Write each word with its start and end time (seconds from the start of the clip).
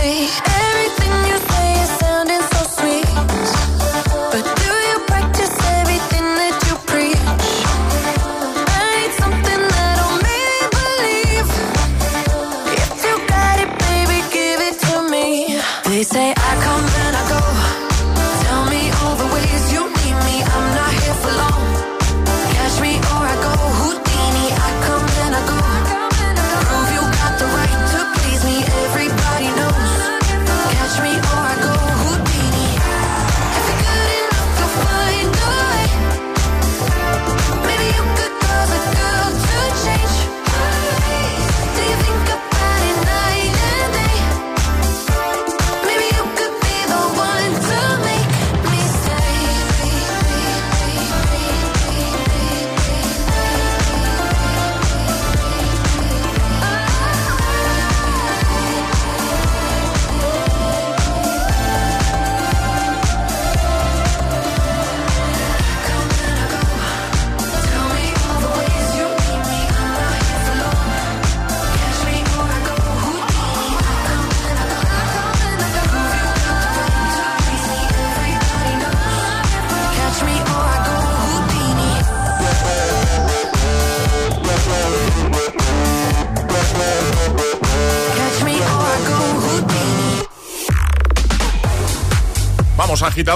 away. 0.00 0.49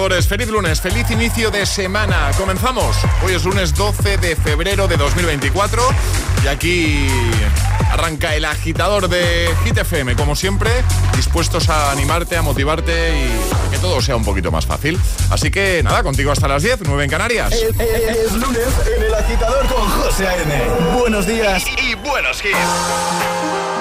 agitadores, 0.04 0.28
feliz 0.28 0.48
lunes, 0.48 0.81
feliz 0.82 1.10
inicio 1.10 1.50
de 1.50 1.65
semana. 1.65 2.31
Comenzamos. 2.37 2.94
Hoy 3.25 3.32
es 3.32 3.44
lunes 3.44 3.75
12 3.75 4.19
de 4.19 4.37
febrero 4.37 4.87
de 4.87 4.98
2024 4.98 5.82
y 6.44 6.48
aquí 6.48 7.06
arranca 7.91 8.34
el 8.34 8.44
agitador 8.44 9.09
de 9.09 9.48
Hit 9.64 9.78
FM, 9.78 10.14
como 10.14 10.37
siempre, 10.37 10.70
dispuestos 11.16 11.70
a 11.70 11.91
animarte, 11.91 12.37
a 12.37 12.43
motivarte 12.43 12.93
y 12.93 13.31
a 13.66 13.70
que 13.70 13.78
todo 13.78 14.03
sea 14.03 14.16
un 14.16 14.26
poquito 14.26 14.50
más 14.50 14.66
fácil. 14.66 15.00
Así 15.31 15.50
que 15.50 15.82
nada, 15.82 16.03
contigo 16.03 16.32
hasta 16.32 16.48
las 16.48 16.62
10, 16.62 16.81
9 16.84 17.04
en 17.04 17.10
Canarias. 17.10 17.53
Es, 17.53 17.62
es, 17.62 18.16
es 18.26 18.32
lunes 18.34 18.69
en 18.94 19.04
el 19.04 19.14
agitador 19.14 19.66
con 19.69 19.88
José 19.88 20.28
A.N. 20.28 20.98
Buenos 20.98 21.26
días 21.26 21.64
y, 21.66 21.93
y 21.93 21.94
buenos 21.94 22.44
hits. 22.44 23.74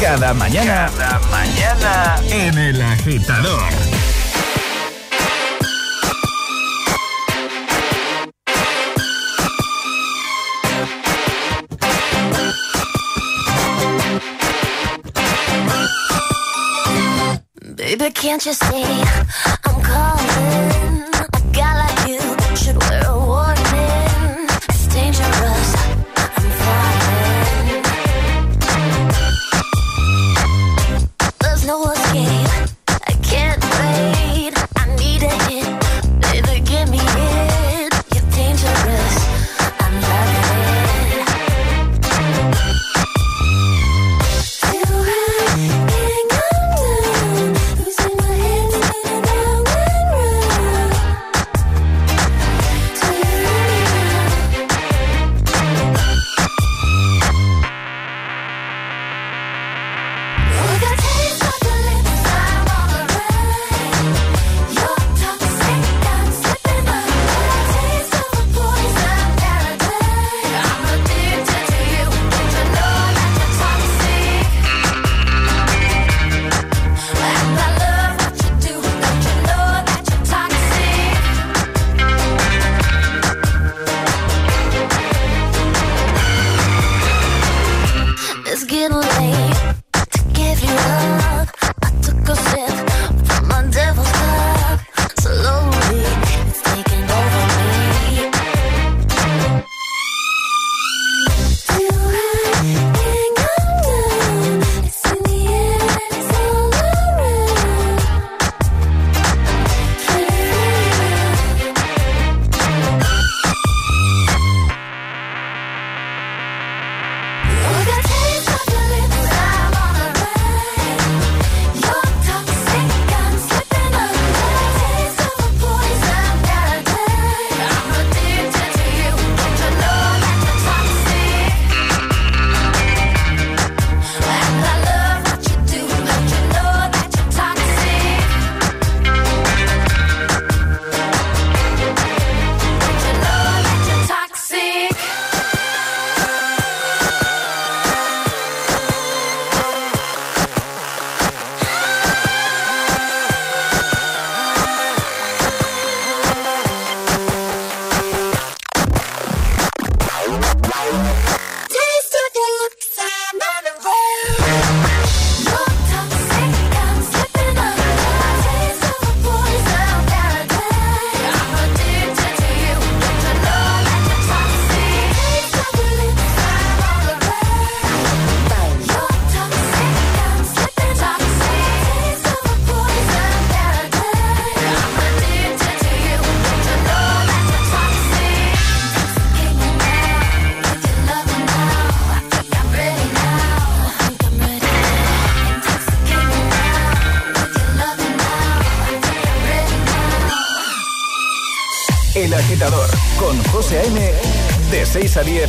cada 0.00 0.34
mañana. 0.34 0.90
Cada 0.96 1.18
mañana 1.30 2.16
en 2.30 2.58
el 2.58 2.82
agitador. 2.82 3.62
Baby, 17.76 18.10
can't 18.12 18.46
you 18.46 18.52
see 18.52 19.30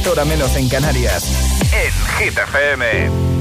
10, 0.03 0.07
hora 0.07 0.25
menos 0.25 0.55
en 0.55 0.67
Canarias. 0.67 1.23
En 1.71 1.91
Hit 2.17 2.37
FM. 2.37 3.31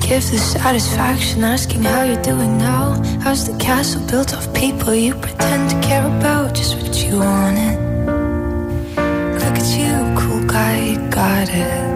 Give 0.00 0.30
the 0.30 0.38
satisfaction 0.38 1.42
asking 1.42 1.82
how 1.82 2.04
you're 2.04 2.22
doing 2.22 2.58
now. 2.58 2.94
How's 3.22 3.44
the 3.44 3.58
castle 3.58 4.06
built 4.06 4.32
off 4.34 4.54
people 4.54 4.94
you 4.94 5.14
pretend 5.14 5.68
to 5.70 5.80
care 5.80 6.06
about? 6.06 6.54
Just 6.54 6.76
what 6.76 6.96
you 7.04 7.18
wanted. 7.18 7.76
Look 8.94 9.58
at 9.58 9.68
you, 9.76 10.16
cool 10.16 10.46
guy, 10.46 10.90
you 10.90 11.10
got 11.10 11.48
it. 11.48 11.95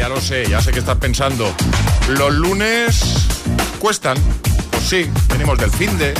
ya, 0.00 0.08
lo 0.08 0.18
sé, 0.18 0.48
ya 0.48 0.62
sé 0.62 0.72
que 0.72 0.78
estás 0.78 0.96
pensando. 0.96 1.54
Los 2.08 2.32
lunes 2.32 3.28
cuestan. 3.78 4.16
Pues 4.70 4.82
sí, 4.82 5.10
venimos 5.28 5.58
del 5.58 5.70
fin 5.70 5.98
de. 5.98 6.14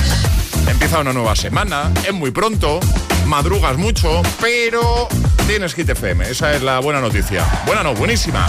Empieza 0.67 0.99
una 0.99 1.15
nueva 1.15 1.35
semana, 1.35 1.91
es 2.07 2.13
muy 2.13 2.31
pronto, 2.31 2.79
madrugas 3.25 3.79
mucho, 3.79 4.21
pero 4.39 5.09
tienes 5.47 5.73
Hit 5.73 5.89
FM. 5.89 6.29
Esa 6.29 6.53
es 6.53 6.63
la 6.63 6.79
buena 6.81 7.01
noticia. 7.01 7.43
Buena 7.65 7.83
no, 7.83 7.95
buenísima. 7.95 8.47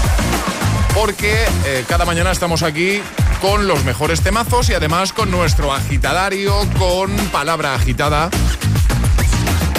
Porque 0.94 1.34
eh, 1.66 1.86
cada 1.88 2.04
mañana 2.04 2.32
estamos 2.32 2.62
aquí 2.62 3.02
con 3.42 3.70
los 3.70 3.86
mejores 3.86 4.20
temazos 4.20 4.70
y 4.70 4.74
además 4.74 5.14
con 5.14 5.32
nuestro 5.32 5.72
agitadario, 5.72 6.60
con 6.78 7.10
palabra 7.32 7.74
agitada 7.74 8.30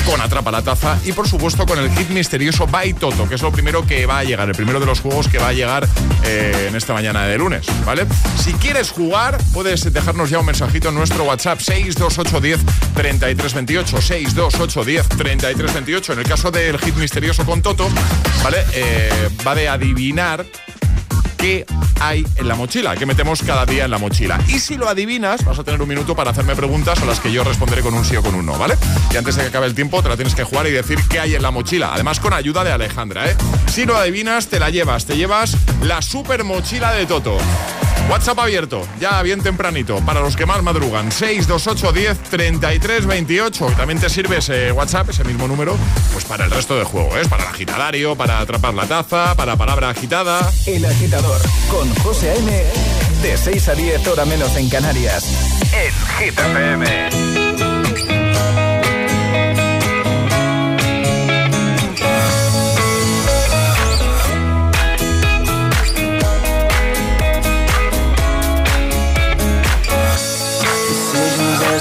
con 0.06 0.20
Atrapa 0.20 0.50
la 0.50 0.62
Taza 0.62 0.98
y 1.04 1.12
por 1.12 1.28
supuesto 1.28 1.66
con 1.66 1.78
el 1.78 1.90
hit 1.96 2.08
misterioso 2.10 2.66
By 2.66 2.94
Toto, 2.94 3.28
que 3.28 3.34
es 3.34 3.42
lo 3.42 3.52
primero 3.52 3.86
que 3.86 4.06
va 4.06 4.18
a 4.18 4.24
llegar, 4.24 4.48
el 4.48 4.54
primero 4.54 4.80
de 4.80 4.86
los 4.86 5.00
juegos 5.00 5.28
que 5.28 5.38
va 5.38 5.48
a 5.48 5.52
llegar 5.52 5.88
eh, 6.24 6.66
en 6.68 6.76
esta 6.76 6.92
mañana 6.92 7.26
de 7.26 7.38
lunes, 7.38 7.66
¿vale? 7.84 8.06
Si 8.38 8.52
quieres 8.54 8.90
jugar, 8.90 9.38
puedes 9.52 9.92
dejarnos 9.92 10.30
ya 10.30 10.38
un 10.38 10.46
mensajito 10.46 10.88
en 10.88 10.94
nuestro 10.94 11.24
WhatsApp 11.24 11.60
62810 11.60 12.60
3328 12.94 14.00
62810 14.00 15.08
3328. 15.08 16.12
En 16.12 16.18
el 16.18 16.24
caso 16.26 16.50
del 16.50 16.78
hit 16.78 16.96
misterioso 16.96 17.44
con 17.44 17.62
Toto, 17.62 17.88
¿vale? 18.42 18.64
Eh, 18.74 19.28
va 19.46 19.54
de 19.54 19.68
adivinar 19.68 20.44
qué 21.42 21.66
hay 22.00 22.24
en 22.36 22.46
la 22.46 22.54
mochila, 22.54 22.94
que 22.94 23.04
metemos 23.04 23.42
cada 23.42 23.66
día 23.66 23.84
en 23.84 23.90
la 23.90 23.98
mochila. 23.98 24.38
Y 24.46 24.60
si 24.60 24.76
lo 24.76 24.88
adivinas, 24.88 25.44
vas 25.44 25.58
a 25.58 25.64
tener 25.64 25.82
un 25.82 25.88
minuto 25.88 26.14
para 26.14 26.30
hacerme 26.30 26.54
preguntas 26.54 27.02
a 27.02 27.04
las 27.04 27.18
que 27.18 27.32
yo 27.32 27.42
responderé 27.42 27.82
con 27.82 27.94
un 27.94 28.04
sí 28.04 28.14
o 28.14 28.22
con 28.22 28.36
un 28.36 28.46
no, 28.46 28.56
¿vale? 28.56 28.76
Y 29.12 29.16
antes 29.16 29.34
de 29.34 29.42
que 29.42 29.48
acabe 29.48 29.66
el 29.66 29.74
tiempo, 29.74 30.00
te 30.04 30.08
la 30.08 30.14
tienes 30.14 30.36
que 30.36 30.44
jugar 30.44 30.68
y 30.68 30.70
decir 30.70 31.00
qué 31.10 31.18
hay 31.18 31.34
en 31.34 31.42
la 31.42 31.50
mochila. 31.50 31.90
Además, 31.92 32.20
con 32.20 32.32
ayuda 32.32 32.62
de 32.62 32.70
Alejandra, 32.70 33.28
¿eh? 33.28 33.36
Si 33.66 33.84
lo 33.84 33.96
adivinas, 33.96 34.46
te 34.46 34.60
la 34.60 34.70
llevas. 34.70 35.04
Te 35.04 35.16
llevas 35.16 35.56
la 35.82 36.00
super 36.00 36.44
mochila 36.44 36.92
de 36.92 37.06
Toto. 37.06 37.38
WhatsApp 38.08 38.38
abierto, 38.38 38.86
ya 39.00 39.22
bien 39.22 39.42
tempranito, 39.42 39.96
para 40.04 40.20
los 40.20 40.36
que 40.36 40.46
más 40.46 40.62
madrugan. 40.62 41.10
628 41.10 41.92
10 41.92 42.18
33 42.30 43.06
28. 43.06 43.66
También 43.76 44.00
te 44.00 44.08
sirve 44.08 44.38
ese 44.38 44.72
WhatsApp, 44.72 45.10
ese 45.10 45.24
mismo 45.24 45.48
número, 45.48 45.76
pues 46.12 46.24
para 46.24 46.44
el 46.44 46.50
resto 46.50 46.76
del 46.76 46.84
juego, 46.84 47.16
¿eh? 47.16 47.26
Para 47.28 47.44
el 47.44 47.48
agitadario, 47.50 48.16
para 48.16 48.40
atrapar 48.40 48.74
la 48.74 48.86
taza, 48.86 49.34
para 49.34 49.56
palabra 49.56 49.90
agitada. 49.90 50.50
El 50.66 50.84
agitador 50.84 51.40
con 51.70 51.92
José 51.96 52.30
A.M. 52.30 52.64
De 53.22 53.36
6 53.36 53.68
a 53.68 53.74
10 53.74 54.06
hora 54.08 54.24
menos 54.24 54.56
en 54.56 54.68
Canarias. 54.68 55.24
En 55.72 55.92
Hit 56.18 56.38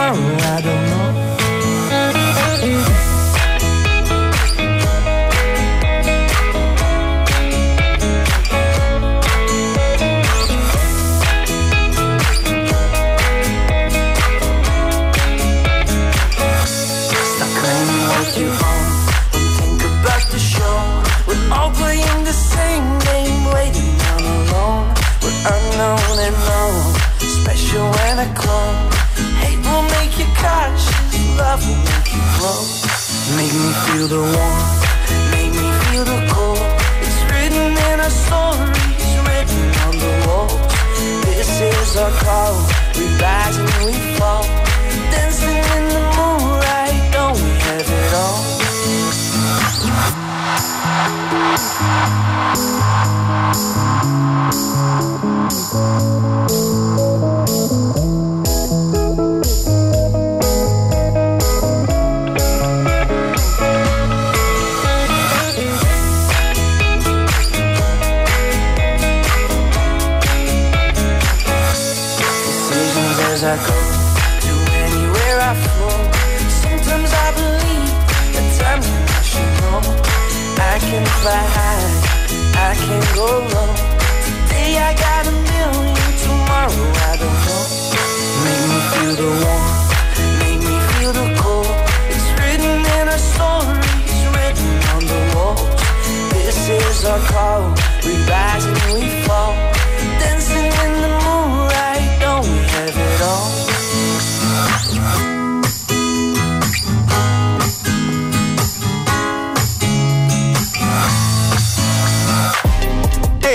tomorrow 0.00 0.36
I 0.56 0.60
don't 0.62 1.14
know. 1.14 1.19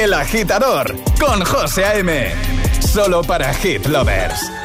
El 0.06 0.14
Agitador 0.14 0.96
con 1.20 1.44
José 1.44 1.84
A.M. 1.84 2.32
Solo 2.80 3.24
para 3.24 3.52
Hit 3.56 3.88
Lovers. 3.88 4.65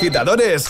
agitadores. 0.00 0.64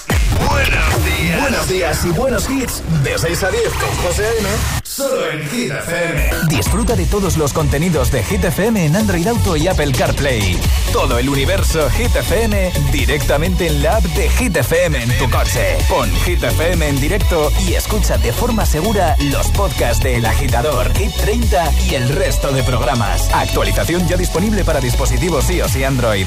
Buenos 0.48 1.04
días. 1.04 1.40
Buenos 1.40 1.68
días 1.68 2.04
y 2.04 2.08
buenos 2.10 2.50
hits. 2.50 2.82
De 3.04 3.16
6 3.16 3.44
a 3.44 3.50
10 3.50 3.62
con 3.74 3.96
José 4.04 4.26
A.M. 4.26 4.48
Solo 4.82 5.30
en 5.30 5.48
Hit 5.48 5.70
FM. 5.70 6.30
Disfruta 6.48 6.96
de 6.96 7.06
todos 7.06 7.36
los 7.36 7.52
contenidos 7.52 8.10
de 8.10 8.24
Hit 8.24 8.44
FM 8.44 8.86
en 8.86 8.96
Android 8.96 9.24
Auto 9.28 9.56
y 9.56 9.68
Apple 9.68 9.92
CarPlay. 9.92 10.58
Todo 10.92 11.20
el 11.20 11.28
universo 11.28 11.88
Hit 11.90 12.16
FM 12.16 12.72
directamente 12.90 13.68
en 13.68 13.84
la 13.84 13.98
app 13.98 14.02
de 14.02 14.28
Hit 14.30 14.56
FM 14.56 15.00
en 15.00 15.16
tu 15.16 15.30
coche. 15.30 15.78
Pon 15.88 16.10
Hit 16.24 16.42
FM 16.42 16.88
en 16.88 17.00
directo 17.00 17.52
y 17.68 17.74
escucha 17.74 18.18
de 18.18 18.32
forma 18.32 18.66
segura 18.66 19.14
los 19.30 19.46
podcasts 19.52 20.02
de 20.02 20.16
El 20.16 20.26
Agitador, 20.26 20.92
Hit 20.94 21.14
30 21.14 21.72
y 21.88 21.94
el 21.94 22.08
resto 22.08 22.50
de 22.50 22.64
programas. 22.64 23.32
Actualización 23.32 24.08
ya 24.08 24.16
disponible 24.16 24.64
para 24.64 24.80
dispositivos 24.80 25.48
iOS 25.50 25.76
y 25.76 25.84
Android. 25.84 26.26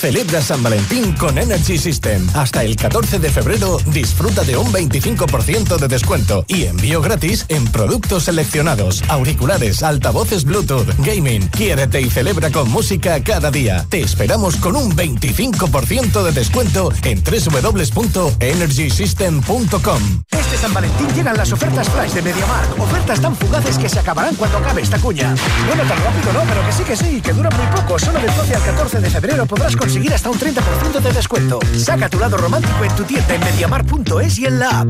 Celebra 0.00 0.40
San 0.40 0.62
Valentín 0.62 1.12
con 1.16 1.36
Energy 1.36 1.76
System. 1.76 2.26
Hasta 2.34 2.64
el 2.64 2.76
14 2.76 3.18
de 3.18 3.28
febrero 3.28 3.76
disfruta 3.86 4.44
de 4.44 4.56
un 4.56 4.72
25% 4.72 5.76
de 5.76 5.88
descuento 5.88 6.46
y 6.48 6.64
envío 6.64 7.02
gratis 7.02 7.44
en 7.48 7.66
productos 7.66 8.24
seleccionados, 8.24 9.02
auriculares, 9.08 9.82
altavoces 9.82 10.44
Bluetooth, 10.44 10.88
gaming. 11.00 11.46
Quiérete 11.48 12.00
y 12.00 12.08
celebra 12.08 12.50
con 12.50 12.70
música 12.70 13.22
cada 13.22 13.50
día. 13.50 13.84
Te 13.90 14.00
esperamos 14.00 14.56
con 14.56 14.74
un 14.74 14.96
25% 14.96 16.22
de 16.22 16.32
descuento 16.32 16.90
en 17.04 17.22
www.energysystem.com. 17.22 20.22
Este 20.30 20.56
San 20.56 20.72
Valentín 20.72 21.08
llegan 21.14 21.36
las 21.36 21.52
ofertas 21.52 21.88
flash 21.90 22.12
de 22.12 22.22
MediaMark. 22.22 22.80
Ofertas 22.80 23.20
tan 23.20 23.36
fugaces 23.36 23.76
que 23.76 23.88
se 23.88 23.98
acabarán 23.98 24.34
cuando 24.34 24.58
acabe 24.58 24.82
esta 24.82 24.98
cuña. 24.98 25.34
Bueno, 25.66 25.82
tan 25.82 25.98
rápido 26.02 26.32
no, 26.32 26.42
pero 26.48 26.64
que 26.66 26.72
sí 26.72 26.82
que 26.84 26.96
sí, 26.96 27.20
que 27.20 27.32
dura 27.32 27.50
muy 27.50 27.66
poco. 27.66 27.98
Solo 27.98 28.18
del 28.18 28.34
12 28.34 28.54
al 28.54 28.62
14 28.62 29.00
de 29.00 29.10
febrero 29.10 29.46
podrás 29.46 29.76
conseguir 29.80 30.12
hasta 30.12 30.28
un 30.28 30.38
30% 30.38 31.00
de 31.00 31.12
descuento. 31.12 31.58
Saca 31.76 32.08
tu 32.08 32.18
lado 32.18 32.36
romántico 32.36 32.84
en 32.84 32.94
tu 32.94 33.04
tienda 33.04 33.34
en 33.34 33.40
MediaMark.es 33.40 34.38
y 34.38 34.46
en 34.46 34.58
la 34.58 34.80
app. 34.80 34.88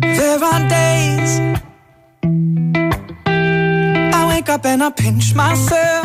There 0.00 0.44
are 0.44 0.68
days 0.68 1.40
I 4.12 4.26
wake 4.28 4.48
up 4.48 4.66
and 4.66 4.82
I 4.82 4.90
pinch 4.90 5.34
myself. 5.34 6.04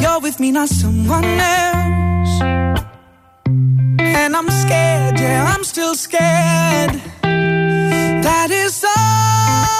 You're 0.00 0.20
with 0.20 0.38
me, 0.38 0.52
not 0.52 0.68
someone 0.68 1.24
else. 1.24 2.42
And 3.98 4.36
I'm 4.36 4.50
scared, 4.50 5.18
yeah, 5.18 5.54
I'm 5.54 5.64
still 5.64 5.94
scared. 5.94 7.00
That 8.22 8.50
is 8.50 8.84
all 8.84 9.77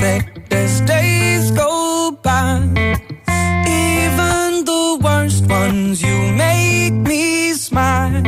perfect 0.00 0.52
as 0.52 0.80
days 0.82 1.50
go 1.50 2.10
by. 2.22 2.56
Even 3.68 4.64
the 4.64 4.98
worst 5.02 5.46
ones, 5.46 6.02
you 6.02 6.32
make 6.32 6.92
me 6.92 7.52
smile. 7.52 8.22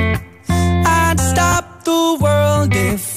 I'd 0.48 1.18
stop 1.18 1.84
the 1.84 2.18
world 2.20 2.74
if 2.74 3.11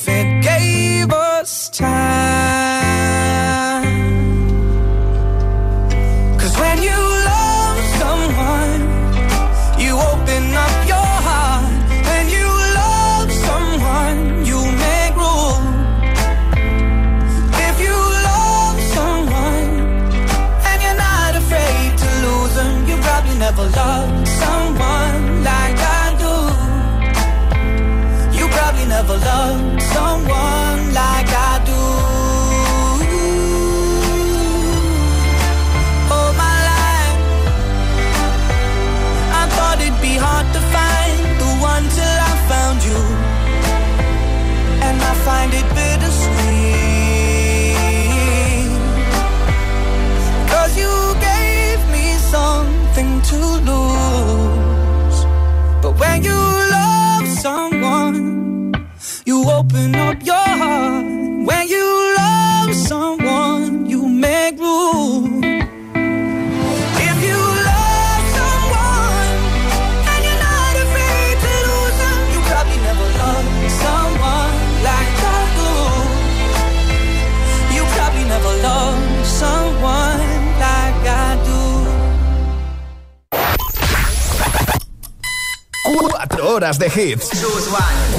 horas 86.65 86.79
de 86.79 86.87
hits. 86.87 87.29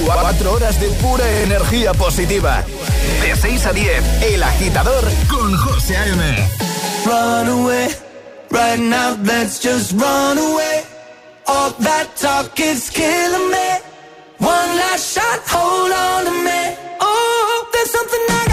Cuatro 0.05 0.53
horas 0.53 0.79
de 0.79 0.89
pura 1.03 1.29
energía 1.43 1.93
positiva. 1.95 2.63
De 3.21 3.35
6 3.35 3.67
a 3.67 3.73
10, 3.73 4.23
El 4.23 4.43
Agitador 4.43 5.05
con 5.29 5.57
José 5.57 5.97
A.M. 5.97 6.49
Run 7.05 7.49
away, 7.49 7.89
right 8.51 8.79
now, 8.79 9.17
let's 9.25 9.61
just 9.61 9.93
run 10.01 10.39
away. 10.39 10.85
All 11.49 11.73
that 11.81 12.07
talk 12.17 12.61
is 12.61 12.89
killing 12.89 13.51
me. 13.51 13.69
One 14.39 14.77
last 14.77 15.15
shot, 15.15 15.41
hold 15.49 15.91
on 15.91 16.25
to 16.27 16.31
me. 16.31 16.77
Oh, 17.01 17.69
there's 17.73 17.91
something 17.91 18.27
I 18.29 18.46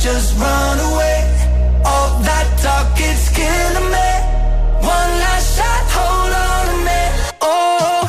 just 0.00 0.38
run 0.38 0.78
away. 0.80 1.10
One 4.80 5.20
last 5.20 5.58
shot, 5.58 5.84
hold 5.94 6.32
on. 6.32 6.50
Oh. 7.40 8.08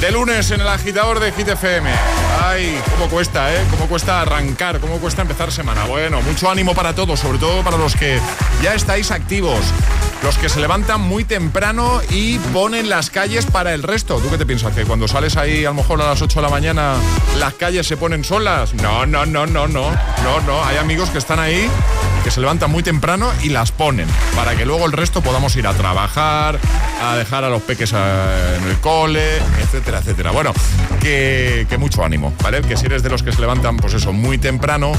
De 0.00 0.12
lunes 0.12 0.50
en 0.50 0.60
el 0.60 0.68
agitador 0.68 1.18
de 1.20 1.32
Hit 1.32 1.48
FM. 1.48 1.90
Ay, 2.44 2.80
cómo 2.90 3.08
cuesta, 3.08 3.52
¿eh? 3.52 3.64
Cómo 3.70 3.86
cuesta 3.88 4.20
arrancar, 4.20 4.78
cómo 4.78 4.98
cuesta 4.98 5.22
empezar 5.22 5.50
semana. 5.50 5.84
Bueno, 5.84 6.22
mucho 6.22 6.50
ánimo 6.50 6.74
para 6.74 6.94
todos, 6.94 7.18
sobre 7.20 7.38
todo 7.38 7.62
para 7.64 7.76
los 7.76 7.96
que 7.96 8.20
ya 8.62 8.74
estáis 8.74 9.10
activos. 9.10 9.60
Los 10.22 10.38
que 10.38 10.48
se 10.48 10.60
levantan 10.60 11.00
muy 11.00 11.24
temprano 11.24 12.00
y 12.10 12.38
ponen 12.52 12.88
las 12.88 13.10
calles 13.10 13.46
para 13.46 13.74
el 13.74 13.82
resto. 13.82 14.18
¿Tú 14.18 14.30
qué 14.30 14.38
te 14.38 14.46
piensas? 14.46 14.74
¿Que 14.74 14.84
cuando 14.84 15.06
sales 15.06 15.36
ahí 15.36 15.64
a 15.64 15.68
lo 15.68 15.74
mejor 15.74 16.00
a 16.00 16.06
las 16.06 16.20
8 16.20 16.40
de 16.40 16.42
la 16.42 16.50
mañana 16.50 16.94
las 17.38 17.54
calles 17.54 17.86
se 17.86 17.96
ponen 17.96 18.24
solas? 18.24 18.74
No, 18.74 19.06
no, 19.06 19.24
no, 19.26 19.46
no, 19.46 19.68
no. 19.68 19.90
No, 19.90 20.40
no. 20.46 20.64
Hay 20.64 20.78
amigos 20.78 21.10
que 21.10 21.18
están 21.18 21.38
ahí 21.38 21.68
que 22.26 22.32
se 22.32 22.40
levantan 22.40 22.72
muy 22.72 22.82
temprano 22.82 23.30
y 23.44 23.50
las 23.50 23.70
ponen 23.70 24.08
para 24.34 24.56
que 24.56 24.66
luego 24.66 24.84
el 24.86 24.90
resto 24.90 25.22
podamos 25.22 25.54
ir 25.54 25.64
a 25.68 25.74
trabajar, 25.74 26.58
a 27.00 27.14
dejar 27.14 27.44
a 27.44 27.48
los 27.48 27.62
peques 27.62 27.92
eh, 27.94 28.58
en 28.58 28.68
el 28.68 28.80
cole, 28.80 29.36
etcétera, 29.60 30.00
etcétera. 30.00 30.32
Bueno, 30.32 30.52
que, 31.00 31.68
mucho 31.78 32.04
ánimo, 32.04 32.32
¿vale? 32.42 32.62
Que 32.62 32.76
si 32.76 32.86
eres 32.86 33.04
de 33.04 33.10
los 33.10 33.22
que 33.22 33.30
se 33.30 33.40
levantan, 33.40 33.76
pues 33.76 33.94
eso, 33.94 34.12
muy 34.12 34.38
temprano, 34.38 34.90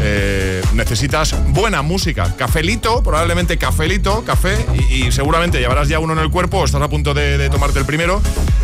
eh, 0.00 0.62
necesitas 0.72 1.34
buena 1.48 1.82
música. 1.82 2.34
Cafelito, 2.38 3.02
probablemente 3.02 3.58
cafelito, 3.58 4.24
café, 4.24 4.59
y, 4.90 5.10
seguramente 5.12 5.58
llevarás 5.58 5.88
ya 5.88 5.98
uno 5.98 6.12
en 6.12 6.18
el 6.18 6.30
cuerpo, 6.30 6.58
o 6.58 6.64
estás 6.64 6.80
a 6.82 6.88
punto 6.88 7.14
de, 7.14 7.38
de 7.38 7.50
tomarte 7.50 7.78
el 7.78 7.86
primero, 7.86 8.20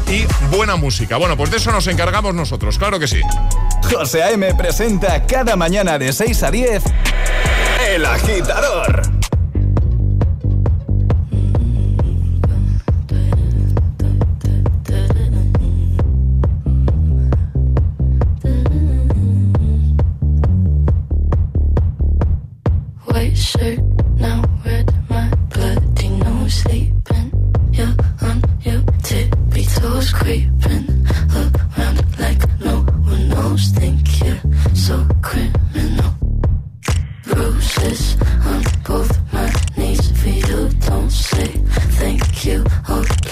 y 0.09 0.25
buena 0.55 0.77
música. 0.77 1.17
Bueno, 1.17 1.37
pues 1.37 1.51
de 1.51 1.57
eso 1.57 1.73
nos 1.73 1.87
encargamos 1.87 2.35
nosotros, 2.35 2.79
claro 2.79 2.99
que 2.99 3.07
sí. 3.09 3.21
José 3.91 4.23
A.M. 4.23 4.55
presenta 4.55 5.27
cada 5.27 5.57
mañana 5.57 5.99
de 5.99 6.13
6 6.13 6.43
a 6.43 6.51
10 6.51 6.83
El 7.89 8.05
Agitador. 8.05 9.16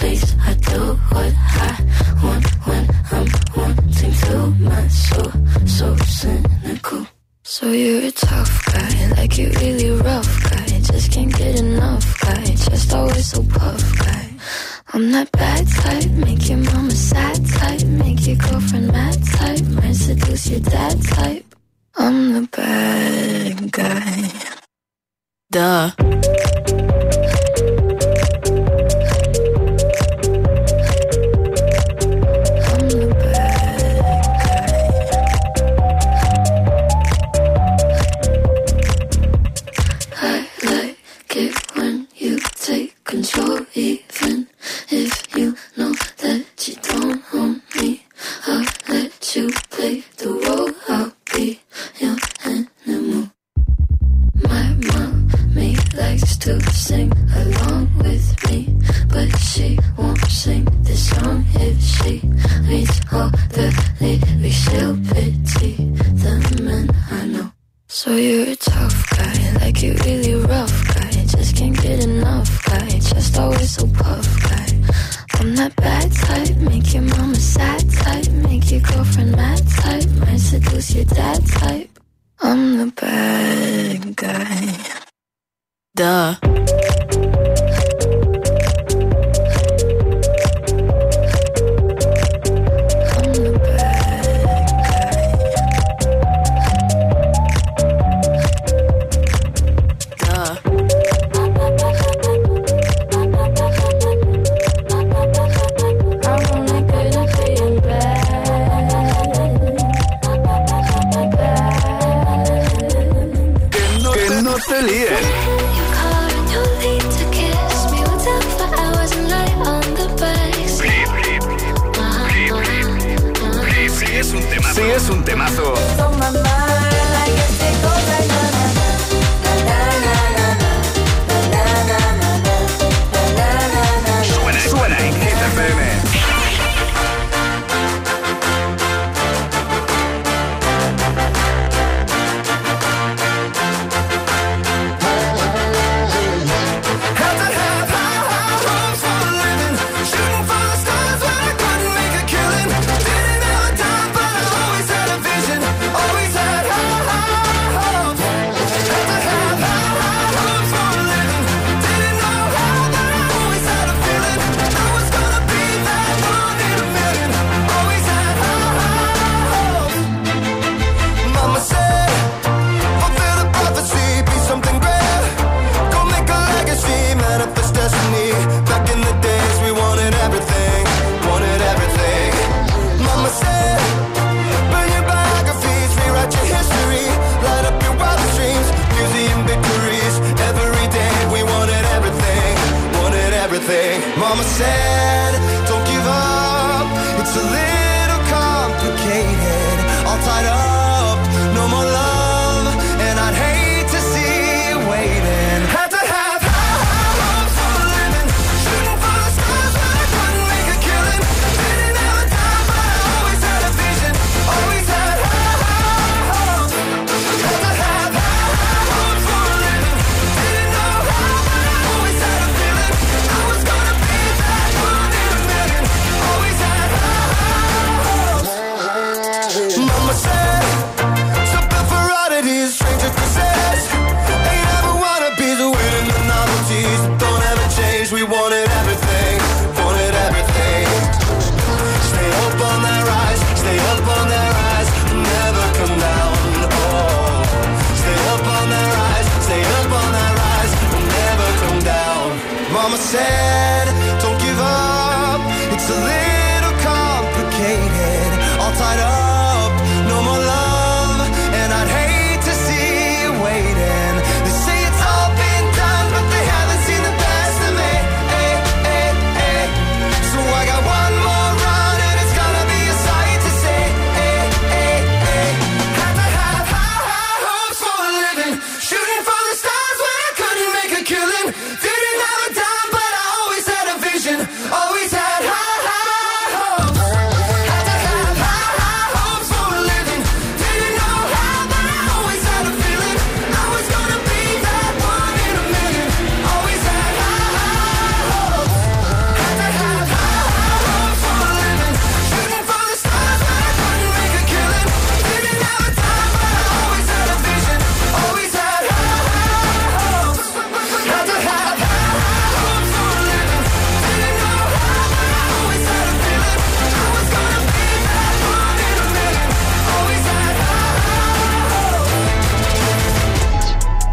I 0.04 0.52
do 0.54 0.80
what 1.12 1.32
I 1.34 1.80
want 2.22 2.44
when 2.66 2.84
I'm 3.10 3.26
wanting 3.56 4.12
to. 4.12 4.50
My 4.60 4.86
soul, 4.88 5.32
so 5.66 5.96
cynical. 5.96 7.06
So 7.42 7.72
you're 7.72 7.93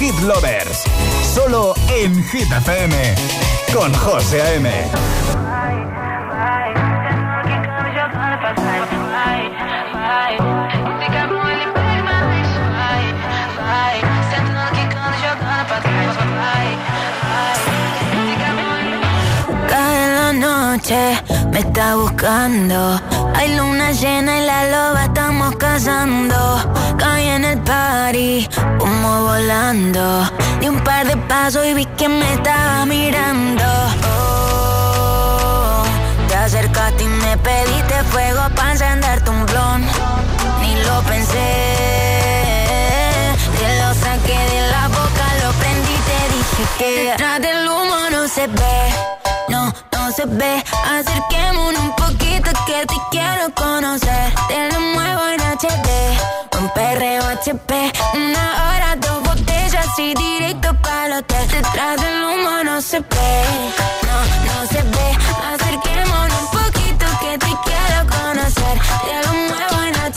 Hit 0.00 0.18
Lovers. 0.20 0.84
Solo 1.34 1.74
en 1.88 2.24
Hit 2.24 2.50
FM. 2.50 3.14
Con 3.70 3.92
José 3.92 4.40
A.M. 4.40 4.70
Cada 19.68 20.32
noche 20.32 21.22
me 21.52 21.58
está 21.58 21.96
buscando. 21.96 22.98
Hay 23.34 23.54
luna 23.54 23.92
llena 23.92 24.38
y 24.40 24.46
la 24.46 24.64
loba 24.64 25.04
estamos 25.04 25.56
cazando. 25.56 26.96
Caí 26.96 27.28
en 27.28 27.44
el 27.44 27.58
party 27.58 28.48
volando. 29.40 30.30
Di 30.60 30.68
un 30.68 30.80
par 30.80 31.06
de 31.06 31.16
pasos 31.16 31.64
y 31.66 31.74
vi 31.74 31.86
que 31.98 32.08
me 32.08 32.34
estaba 32.34 32.84
mirando. 32.86 33.64
Oh, 34.14 35.82
te 36.28 36.34
acercaste 36.34 37.04
y 37.04 37.08
me 37.08 37.36
pediste 37.38 38.04
fuego 38.12 38.42
para 38.54 38.72
encender 38.72 39.24
tu 39.24 39.32
blon. 39.32 39.80
Ni 40.60 40.74
lo 40.86 41.02
pensé. 41.02 41.50
Te 43.58 43.68
lo 43.80 43.88
saqué 43.94 44.38
de 44.52 44.60
la 44.74 44.88
boca, 44.88 45.24
lo 45.42 45.50
prendí 45.60 45.94
y 45.98 46.02
te 46.10 46.20
dije 46.34 46.62
que 46.78 46.88
detrás 47.04 47.40
del 47.40 47.68
humo 47.68 47.98
no 48.10 48.28
se 48.28 48.46
ve. 48.46 48.80
No, 49.48 49.72
no 49.92 50.12
se 50.12 50.24
ve. 50.26 50.62
Acerquémonos 50.98 51.80
un 51.80 51.94
poquito 51.96 52.50
que 52.66 52.86
te 52.86 52.98
quiero 53.10 53.44
conocer. 53.54 54.32
Te 54.48 54.58
lo 54.70 54.80
muevo 54.80 55.22
en 55.34 55.40
HD. 55.40 55.90
Un 56.60 56.68
perreo 56.74 57.22
HP. 57.24 57.92
Una 58.14 58.44
hora, 58.64 58.96
dos 58.96 59.19
botellas 59.40 59.98
y 59.98 60.14
directo 60.14 60.74
para 60.82 61.18
hotel. 61.18 61.48
Detrás 61.48 62.00
del 62.00 62.24
humo 62.24 62.64
no 62.64 62.80
se 62.80 63.00
ve, 63.00 63.42
no, 64.06 64.18
no 64.46 64.66
se 64.66 64.82
ve. 64.82 65.08
Acerquémonos 65.52 66.42
un 66.42 66.50
poquito 66.58 67.06
que 67.20 67.38
te 67.38 67.52
quiero 67.64 67.98
conocer. 68.08 68.78
Te 69.04 69.26
lo 69.26 69.32
muevo 69.34 69.82
en 69.86 69.92
la 69.92 70.10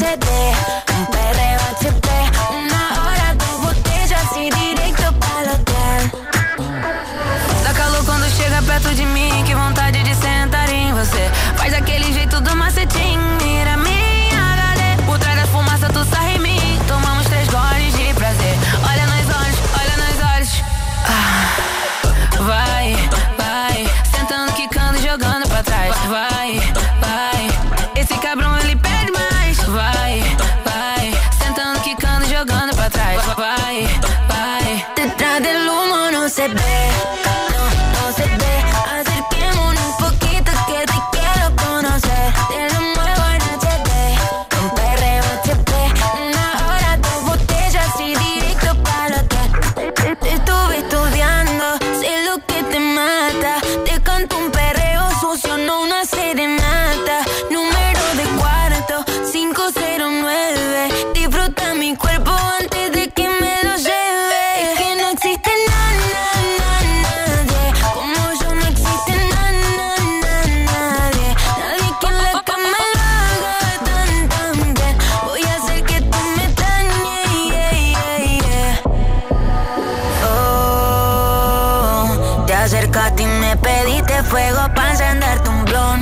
fuego 84.33 84.63
para 84.73 84.89
encenderte 84.91 85.47
un 85.47 85.63
blon. 85.65 85.99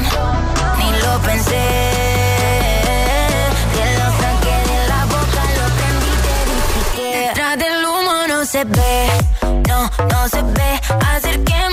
Ni 0.78 0.90
lo 1.04 1.14
pensé. 1.28 1.66
Te 3.76 3.86
lo 4.00 4.08
saqué 4.22 4.56
de 4.72 4.80
la 4.92 5.02
boca, 5.14 5.42
lo 5.58 5.66
prendí, 5.78 6.14
te 6.26 6.36
dije 6.50 6.82
que. 6.96 7.08
Detrás 7.28 7.58
del 7.64 7.78
humo 7.86 8.16
no 8.30 8.46
se 8.46 8.64
ve, 8.64 8.96
no, 9.68 9.80
no 10.12 10.20
se 10.30 10.42
ve. 10.58 10.72
Acerquemos 11.14 11.71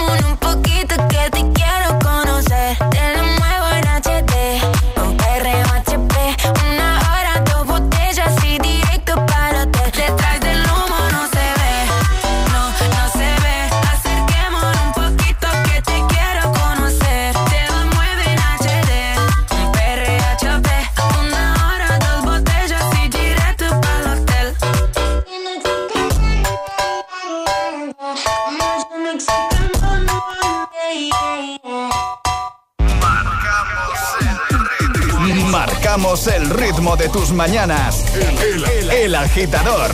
tus 37.12 37.32
mañanas. 37.32 38.04
El, 38.14 38.64
el, 38.64 38.90
el 38.90 39.14
agitador 39.14 39.90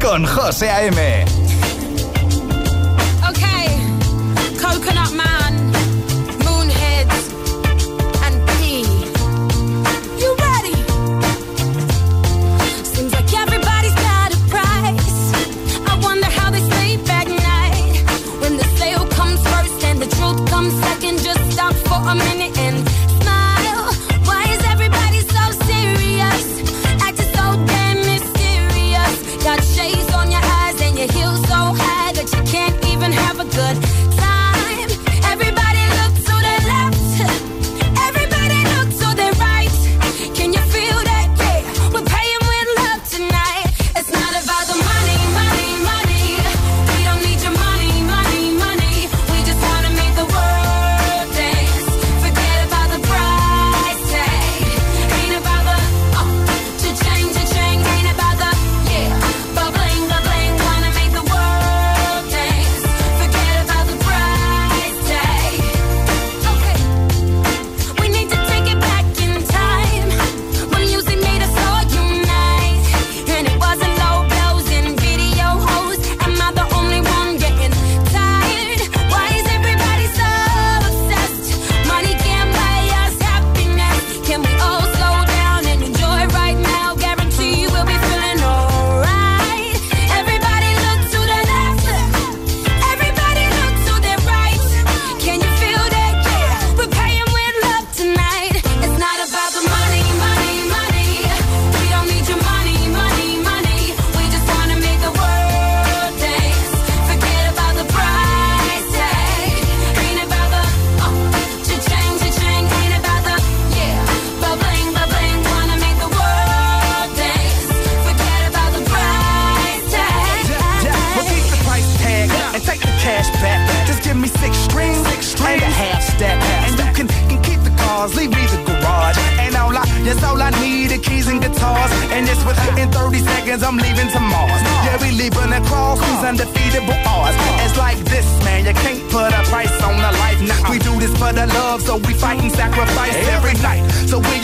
con 0.00 0.26
José 0.26 0.70
A.M. 0.70 1.41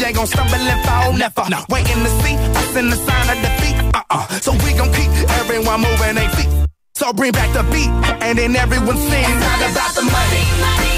they 0.09 0.15
gon' 0.15 0.27
stumble 0.27 0.55
and 0.55 0.87
fall, 0.87 1.13
never. 1.13 1.45
No. 1.51 1.65
Waiting 1.69 2.03
to 2.03 2.11
see 2.23 2.35
us 2.35 2.77
in 2.77 2.89
the 2.89 2.97
sign 2.97 3.29
of 3.29 3.39
defeat. 3.45 3.77
Uh-uh. 3.95 4.27
So 4.41 4.53
we 4.65 4.73
gon' 4.73 4.93
keep 4.93 5.11
everyone 5.41 5.83
moving 5.83 6.15
their 6.15 6.31
feet. 6.31 6.49
So 6.95 7.13
bring 7.13 7.33
back 7.33 7.53
the 7.53 7.63
beat, 7.71 7.91
and 8.23 8.39
then 8.39 8.57
everyone 8.57 8.97
sing. 8.97 9.25
It's 9.25 9.41
not 9.41 9.71
about 9.71 9.95
the 9.95 10.03
money. 10.03 10.45
money. 10.61 10.98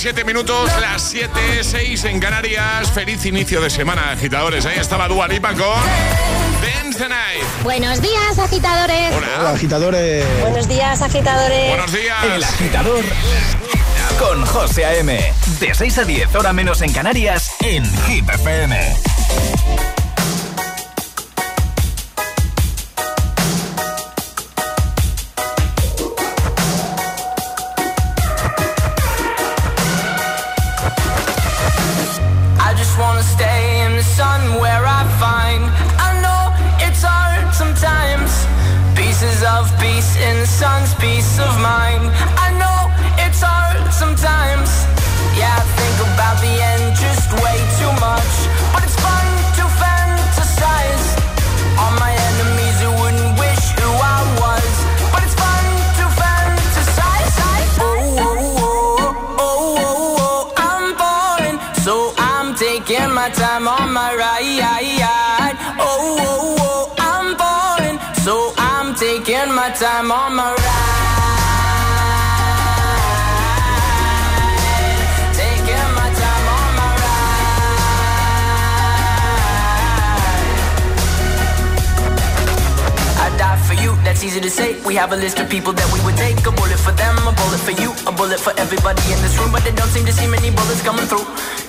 7 0.00 0.24
minutos, 0.24 0.70
las 0.80 1.02
7, 1.10 1.62
6 1.62 2.04
en 2.04 2.20
Canarias. 2.20 2.90
Feliz 2.90 3.26
inicio 3.26 3.60
de 3.60 3.68
semana, 3.68 4.12
agitadores. 4.12 4.64
Ahí 4.64 4.78
estaba 4.78 5.06
Dualipa 5.08 5.52
con 5.52 5.60
Dance 6.62 6.98
the 6.98 7.06
Night. 7.06 7.44
Buenos 7.62 8.00
días, 8.00 8.38
agitadores. 8.38 9.14
Hola. 9.14 9.28
Hola. 9.40 9.50
agitadores. 9.50 10.24
Buenos 10.40 10.66
días, 10.68 11.02
agitadores. 11.02 11.68
Buenos 11.68 11.92
días. 11.92 12.24
El 12.24 12.42
agitador 12.42 13.04
con 14.18 14.46
José 14.46 14.86
A.M. 14.86 15.34
De 15.60 15.74
6 15.74 15.98
a 15.98 16.04
10, 16.04 16.34
hora 16.34 16.54
menos 16.54 16.80
en 16.80 16.94
Canarias, 16.94 17.52
en 17.60 17.84
Hip 18.08 18.26
FM. 18.30 18.96
my 69.70 69.76
time 69.76 70.10
on 70.10 70.34
my 70.34 70.52
ride. 70.52 70.80
That's 84.20 84.24
easy 84.24 84.40
to 84.40 84.50
say. 84.50 84.76
We 84.84 84.94
have 84.96 85.12
a 85.12 85.16
list 85.16 85.38
of 85.38 85.48
people 85.48 85.72
that 85.72 85.88
we 85.94 86.00
would 86.04 86.16
take. 86.16 86.36
A 86.44 86.50
bullet 86.50 86.76
for 86.76 86.92
them, 86.92 87.16
a 87.24 87.32
bullet 87.32 87.62
for 87.62 87.70
you, 87.70 87.94
a 88.06 88.12
bullet 88.12 88.40
for 88.40 88.52
everybody 88.58 89.00
in 89.12 89.18
this 89.22 89.38
room. 89.38 89.52
But 89.52 89.64
they 89.64 89.72
don't 89.72 89.88
seem 89.88 90.04
to 90.04 90.12
see 90.12 90.26
many 90.26 90.50
bullets 90.50 90.82
coming 90.82 91.06
through. 91.06 91.24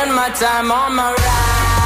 spend 0.00 0.14
my 0.14 0.30
time 0.30 0.70
on 0.70 0.96
my 0.96 1.12
ride. 1.12 1.79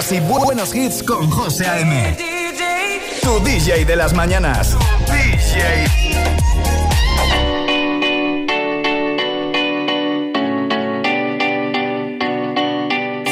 Días 0.00 0.12
y 0.12 0.20
bu- 0.20 0.42
buenos 0.42 0.74
hits 0.74 1.02
con 1.02 1.28
José 1.30 1.66
A.M. 1.66 2.16
Tu 3.22 3.40
DJ 3.44 3.84
de 3.84 3.96
las 3.96 4.14
mañanas. 4.14 4.74
DJ. 5.06 5.86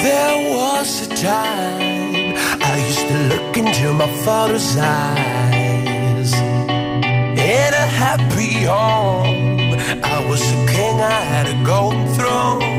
There 0.04 0.36
was 0.56 1.06
a 1.06 1.16
time 1.16 2.34
I 2.70 2.74
used 2.88 3.06
to 3.12 3.18
look 3.32 3.56
into 3.56 3.92
my 3.94 4.08
father's 4.24 4.76
eyes. 4.76 6.32
In 6.34 7.70
a 7.84 7.86
happy 8.04 8.64
home, 8.64 9.74
I 10.04 10.18
was 10.28 10.42
a 10.42 10.58
king, 10.72 11.00
I 11.00 11.20
had 11.32 11.46
a 11.48 11.64
golden 11.64 12.06
throne. 12.14 12.78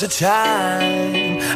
was 0.00 0.02
a 0.02 0.20
time 0.20 1.55